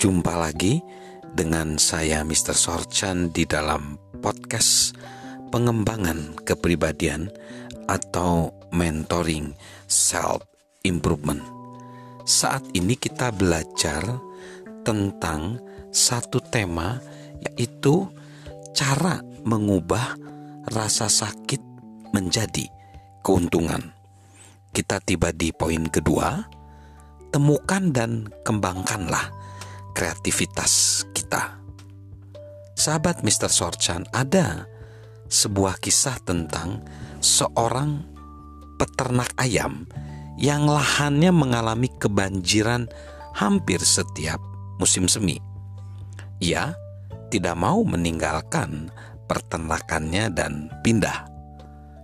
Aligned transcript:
Jumpa 0.00 0.32
lagi 0.32 0.80
dengan 1.36 1.76
saya 1.76 2.24
Mr. 2.24 2.56
Sorchan 2.56 3.36
di 3.36 3.44
dalam 3.44 4.00
podcast 4.24 4.96
pengembangan 5.52 6.40
kepribadian 6.40 7.28
atau 7.84 8.48
mentoring 8.72 9.52
self 9.84 10.40
improvement. 10.88 11.44
Saat 12.24 12.64
ini 12.72 12.96
kita 12.96 13.28
belajar 13.28 14.00
tentang 14.88 15.60
satu 15.92 16.40
tema 16.48 16.96
yaitu 17.52 18.08
cara 18.72 19.20
mengubah 19.44 20.16
rasa 20.72 21.12
sakit 21.12 21.60
menjadi 22.16 22.64
keuntungan. 23.20 23.92
Kita 24.72 24.96
tiba 25.04 25.28
di 25.28 25.52
poin 25.52 25.92
kedua, 25.92 26.40
temukan 27.36 27.92
dan 27.92 28.32
kembangkanlah 28.48 29.39
kreativitas 29.92 31.04
kita. 31.12 31.60
Sahabat 32.76 33.20
Mr. 33.20 33.52
Sorchan, 33.52 34.08
ada 34.14 34.64
sebuah 35.28 35.78
kisah 35.78 36.16
tentang 36.24 36.82
seorang 37.20 38.02
peternak 38.80 39.30
ayam 39.36 39.84
yang 40.40 40.64
lahannya 40.64 41.28
mengalami 41.30 41.92
kebanjiran 42.00 42.88
hampir 43.36 43.78
setiap 43.84 44.40
musim 44.80 45.04
semi. 45.06 45.36
Ia 46.40 46.72
tidak 47.28 47.54
mau 47.60 47.84
meninggalkan 47.84 48.88
peternakannya 49.28 50.32
dan 50.34 50.72
pindah. 50.82 51.28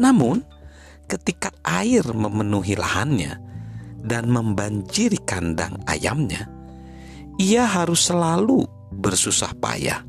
Namun, 0.00 0.42
ketika 1.06 1.52
air 1.62 2.02
memenuhi 2.10 2.74
lahannya 2.74 3.38
dan 4.02 4.26
membanjiri 4.32 5.20
kandang 5.22 5.78
ayamnya, 5.86 6.48
ia 7.40 7.64
harus 7.64 8.08
selalu 8.08 8.66
bersusah 8.92 9.56
payah 9.56 10.04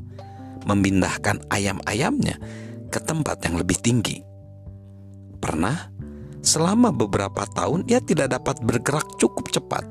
memindahkan 0.64 1.44
ayam-ayamnya 1.52 2.40
ke 2.88 2.98
tempat 3.00 3.44
yang 3.44 3.60
lebih 3.60 3.76
tinggi. 3.80 4.20
Pernah, 5.38 5.92
selama 6.40 6.88
beberapa 6.88 7.44
tahun 7.44 7.84
ia 7.88 8.00
tidak 8.00 8.40
dapat 8.40 8.64
bergerak 8.64 9.04
cukup 9.20 9.52
cepat, 9.52 9.84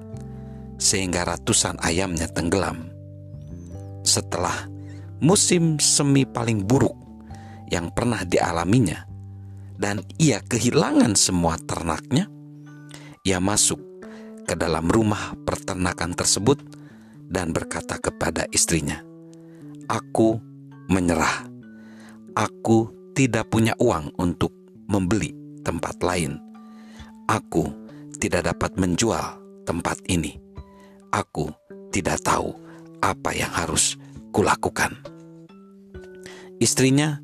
sehingga 0.81 1.29
ratusan 1.29 1.77
ayamnya 1.81 2.25
tenggelam. 2.29 2.89
Setelah 4.01 4.65
musim 5.21 5.77
semi 5.77 6.25
paling 6.25 6.65
buruk 6.65 6.97
yang 7.69 7.93
pernah 7.93 8.25
dialaminya, 8.25 9.05
dan 9.77 10.01
ia 10.17 10.41
kehilangan 10.41 11.13
semua 11.13 11.57
ternaknya, 11.61 12.25
ia 13.21 13.37
masuk 13.37 13.79
ke 14.43 14.57
dalam 14.57 14.89
rumah 14.89 15.37
peternakan 15.47 16.11
tersebut 16.17 16.59
dan 17.29 17.55
berkata 17.55 17.99
kepada 17.99 18.47
istrinya, 18.51 18.99
"Aku 19.87 20.39
menyerah. 20.89 21.47
Aku 22.33 22.89
tidak 23.13 23.53
punya 23.53 23.77
uang 23.77 24.15
untuk 24.17 24.51
membeli 24.89 25.31
tempat 25.61 26.01
lain. 26.01 26.37
Aku 27.29 27.69
tidak 28.17 28.49
dapat 28.53 28.75
menjual 28.75 29.39
tempat 29.63 30.01
ini. 30.09 30.35
Aku 31.13 31.53
tidak 31.93 32.19
tahu 32.25 32.51
apa 32.99 33.31
yang 33.35 33.51
harus 33.53 33.95
kulakukan." 34.33 34.97
Istrinya 36.57 37.19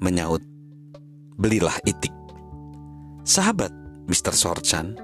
menyaut, 0.00 0.42
"Belilah 1.36 1.76
itik." 1.84 2.12
Sahabat 3.24 3.72
Mr. 4.04 4.36
Sorchan, 4.36 5.00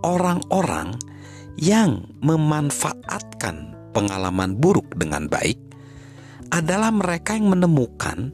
orang-orang 0.00 0.96
yang 1.58 2.06
memanfaatkan 2.22 3.74
pengalaman 3.90 4.54
buruk 4.54 4.94
dengan 4.94 5.26
baik 5.26 5.58
adalah 6.54 6.94
mereka 6.94 7.34
yang 7.34 7.50
menemukan 7.50 8.32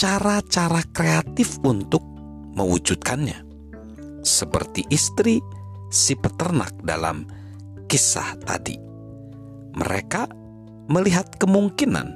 cara-cara 0.00 0.82
kreatif 0.90 1.60
untuk 1.62 2.02
mewujudkannya, 2.56 3.44
seperti 4.24 4.82
istri 4.90 5.38
si 5.92 6.16
peternak 6.16 6.72
dalam 6.82 7.28
kisah 7.86 8.34
tadi. 8.42 8.80
Mereka 9.74 10.22
melihat 10.88 11.36
kemungkinan 11.36 12.08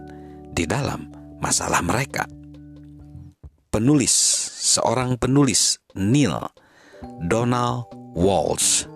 di 0.56 0.64
dalam 0.64 1.12
masalah 1.44 1.84
mereka. 1.84 2.26
Penulis, 3.68 4.14
seorang 4.64 5.20
penulis 5.20 5.76
Neil 5.92 6.34
Donald 7.28 7.86
Walsh 8.16 8.88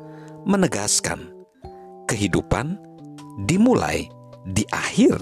menegaskan 0.43 1.32
kehidupan 2.13 2.77
dimulai 3.49 4.05
di 4.45 4.69
akhir 4.69 5.17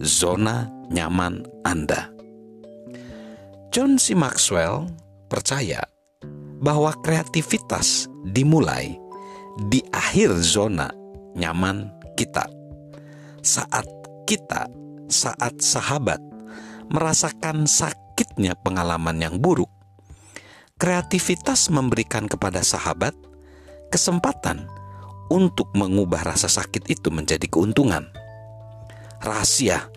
zona 0.00 0.72
nyaman 0.88 1.44
Anda. 1.68 2.08
John 3.68 4.00
C. 4.00 4.16
Maxwell 4.16 4.88
percaya 5.28 5.84
bahwa 6.64 6.96
kreativitas 7.04 8.08
dimulai 8.32 8.96
di 9.68 9.84
akhir 9.92 10.32
zona 10.40 10.88
nyaman 11.36 11.92
kita. 12.16 12.48
Saat 13.44 13.84
kita, 14.24 14.64
saat 15.12 15.60
sahabat 15.60 16.24
merasakan 16.88 17.68
sakitnya 17.68 18.56
pengalaman 18.64 19.20
yang 19.20 19.36
buruk, 19.36 19.68
kreativitas 20.80 21.68
memberikan 21.68 22.24
kepada 22.24 22.64
sahabat 22.64 23.12
kesempatan 23.92 24.79
untuk 25.30 25.72
mengubah 25.78 26.34
rasa 26.34 26.50
sakit 26.50 26.90
itu 26.90 27.08
menjadi 27.08 27.46
keuntungan. 27.46 28.10
Rahasia 29.22 29.88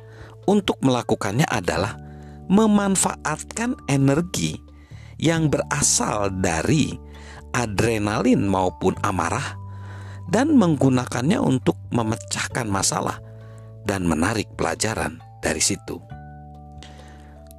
untuk 0.45 0.79
melakukannya 0.85 1.49
adalah 1.49 1.97
memanfaatkan 2.47 3.75
energi 3.89 4.59
yang 5.17 5.47
berasal 5.49 6.29
dari 6.43 6.93
adrenalin 7.55 8.45
maupun 8.45 8.93
amarah 9.01 9.55
dan 10.27 10.55
menggunakannya 10.55 11.39
untuk 11.39 11.79
memecahkan 11.91 12.67
masalah 12.67 13.19
dan 13.83 14.07
menarik 14.07 14.47
pelajaran 14.55 15.19
dari 15.43 15.59
situ. 15.59 15.99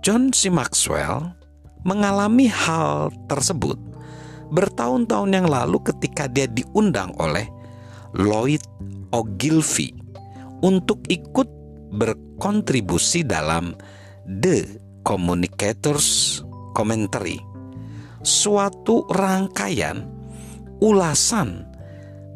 John 0.05 0.33
C. 0.37 0.53
Maxwell 0.53 1.33
mengalami 1.85 2.49
hal 2.49 3.13
tersebut 3.29 3.81
bertahun-tahun 4.53 5.31
yang 5.33 5.49
lalu 5.49 5.81
ketika 5.81 6.29
dia 6.29 6.45
diundang 6.45 7.13
oleh 7.17 7.49
Lloyd 8.15 8.63
Ogilvy 9.11 9.91
untuk 10.63 11.03
ikut 11.11 11.51
berkontribusi 11.99 13.27
dalam 13.27 13.75
The 14.23 14.79
Communicators 15.03 16.39
Commentary, 16.79 17.43
suatu 18.23 19.03
rangkaian 19.11 20.07
ulasan 20.79 21.67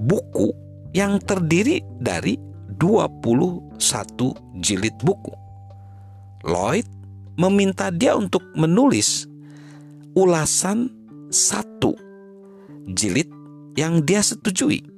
buku 0.02 0.50
yang 0.98 1.22
terdiri 1.22 1.78
dari 2.02 2.34
21 2.74 3.78
jilid 4.58 4.96
buku. 5.06 5.34
Lloyd 6.42 6.90
meminta 7.38 7.94
dia 7.94 8.18
untuk 8.18 8.42
menulis 8.58 9.30
ulasan 10.18 10.90
satu 11.30 11.94
jilid 12.90 13.30
yang 13.78 14.02
dia 14.02 14.26
setujui. 14.26 14.97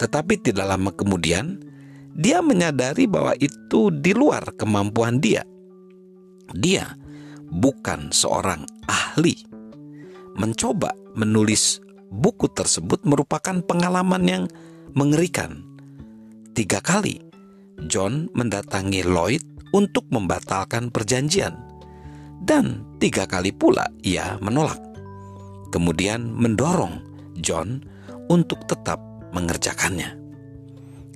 Tetapi 0.00 0.40
tidak 0.40 0.64
lama 0.64 0.88
kemudian, 0.96 1.60
dia 2.16 2.40
menyadari 2.40 3.04
bahwa 3.04 3.36
itu 3.36 3.92
di 3.92 4.16
luar 4.16 4.56
kemampuan 4.56 5.20
dia. 5.20 5.44
Dia 6.56 6.96
bukan 7.52 8.08
seorang 8.08 8.64
ahli. 8.88 9.36
Mencoba 10.40 10.96
menulis 11.12 11.84
buku 12.08 12.48
tersebut 12.48 13.04
merupakan 13.04 13.60
pengalaman 13.60 14.24
yang 14.24 14.44
mengerikan. 14.96 15.60
Tiga 16.56 16.80
kali, 16.80 17.20
John 17.86 18.32
mendatangi 18.32 19.04
Lloyd 19.04 19.44
untuk 19.76 20.08
membatalkan 20.10 20.90
perjanjian, 20.90 21.54
dan 22.42 22.82
tiga 22.98 23.28
kali 23.28 23.54
pula 23.54 23.86
ia 24.02 24.34
menolak 24.42 24.90
kemudian 25.70 26.34
mendorong 26.34 27.00
John 27.38 27.80
untuk 28.28 28.66
tetap 28.66 28.98
mengerjakannya. 29.32 30.16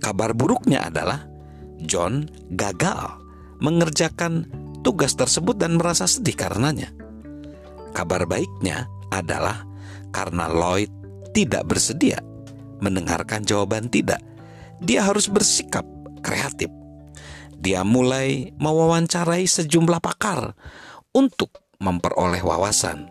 Kabar 0.01 0.37
buruknya 0.37 0.89
adalah 0.89 1.25
John 1.85 2.29
gagal 2.53 3.21
mengerjakan 3.59 4.47
tugas 4.85 5.17
tersebut 5.17 5.57
dan 5.57 5.81
merasa 5.81 6.05
sedih 6.05 6.37
karenanya. 6.37 6.93
Kabar 7.97 8.29
baiknya 8.29 8.91
adalah 9.09 9.65
karena 10.11 10.51
Lloyd 10.51 10.91
tidak 11.33 11.67
bersedia 11.67 12.21
mendengarkan 12.85 13.49
jawaban 13.49 13.89
tidak, 13.89 14.21
dia 14.85 15.01
harus 15.01 15.31
bersikap 15.33 15.89
kreatif. 16.21 16.69
Dia 17.57 17.81
mulai 17.81 18.53
mewawancarai 18.61 19.49
sejumlah 19.49 20.05
pakar 20.05 20.53
untuk 21.17 21.49
memperoleh 21.81 22.45
wawasan 22.45 23.09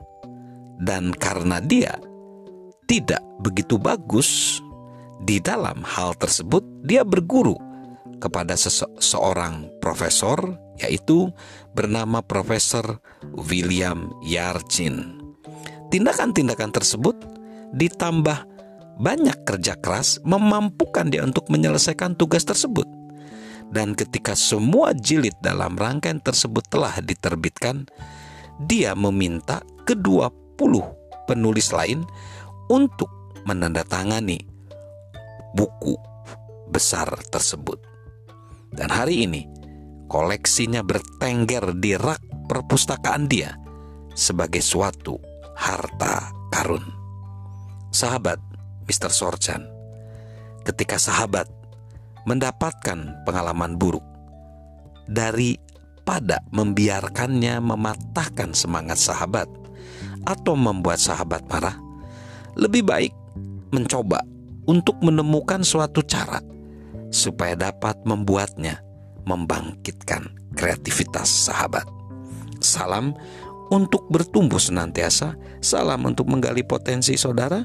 dan 0.78 1.10
karena 1.16 1.58
dia 1.58 1.98
tidak 2.86 3.24
begitu 3.42 3.82
bagus 3.82 4.62
di 5.24 5.40
dalam 5.40 5.82
hal 5.88 6.14
tersebut, 6.20 6.62
dia 6.84 7.08
berguru 7.08 7.56
kepada 8.20 8.56
seseorang 8.60 9.72
profesor 9.80 10.60
yaitu 10.82 11.32
bernama 11.72 12.20
Profesor 12.20 12.98
William 13.32 14.12
Yarchin. 14.26 15.22
Tindakan-tindakan 15.94 16.74
tersebut 16.74 17.16
ditambah 17.78 18.50
banyak 18.98 19.38
kerja 19.46 19.78
keras 19.78 20.18
memampukan 20.26 21.08
dia 21.10 21.24
untuk 21.24 21.48
menyelesaikan 21.50 22.18
tugas 22.18 22.44
tersebut. 22.44 22.86
Dan 23.74 23.98
ketika 23.98 24.38
semua 24.38 24.94
jilid 24.94 25.34
dalam 25.42 25.74
rangkaian 25.78 26.22
tersebut 26.22 26.62
telah 26.70 26.94
diterbitkan, 27.02 27.90
dia 28.62 28.94
meminta 28.94 29.66
kedua 29.86 30.30
puluh 30.58 30.86
penulis 31.26 31.74
lain 31.74 32.06
untuk 32.70 33.10
menandatangani 33.50 34.53
buku 35.54 35.96
besar 36.74 37.08
tersebut. 37.30 37.78
Dan 38.74 38.90
hari 38.90 39.30
ini, 39.30 39.46
koleksinya 40.10 40.82
bertengger 40.82 41.78
di 41.78 41.94
rak 41.94 42.50
perpustakaan 42.50 43.30
dia 43.30 43.54
sebagai 44.18 44.66
suatu 44.66 45.18
harta 45.54 46.34
karun. 46.50 46.84
Sahabat 47.94 48.42
Mr. 48.90 49.14
Sorchan, 49.14 49.70
ketika 50.66 50.98
sahabat 50.98 51.46
mendapatkan 52.26 53.22
pengalaman 53.22 53.78
buruk 53.78 54.04
daripada 55.06 56.42
membiarkannya 56.50 57.62
mematahkan 57.62 58.58
semangat 58.58 58.98
sahabat 58.98 59.46
atau 60.26 60.58
membuat 60.58 60.98
sahabat 60.98 61.46
marah, 61.46 61.78
lebih 62.58 62.82
baik 62.82 63.14
mencoba 63.70 64.33
untuk 64.70 65.00
menemukan 65.04 65.62
suatu 65.62 66.04
cara 66.04 66.40
supaya 67.14 67.54
dapat 67.54 68.00
membuatnya 68.08 68.82
membangkitkan 69.24 70.28
kreativitas 70.58 71.30
sahabat. 71.50 71.86
Salam 72.64 73.16
untuk 73.72 74.08
bertumbuh 74.08 74.60
senantiasa, 74.60 75.36
salam 75.60 76.04
untuk 76.08 76.30
menggali 76.30 76.64
potensi 76.64 77.16
saudara, 77.20 77.64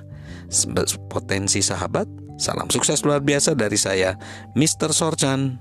potensi 1.11 1.63
sahabat, 1.63 2.29
Salam 2.39 2.71
sukses 2.71 3.03
luar 3.03 3.19
biasa 3.19 3.59
dari 3.59 3.75
saya, 3.75 4.15
Mr. 4.55 4.95
Sorchan. 4.95 5.59